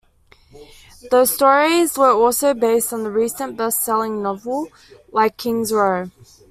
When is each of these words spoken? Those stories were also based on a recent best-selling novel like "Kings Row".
Those 1.11 1.31
stories 1.35 1.95
were 1.95 2.09
also 2.09 2.55
based 2.55 2.91
on 2.91 3.05
a 3.05 3.09
recent 3.11 3.55
best-selling 3.55 4.23
novel 4.23 4.69
like 5.11 5.37
"Kings 5.37 5.71
Row". 5.71 6.09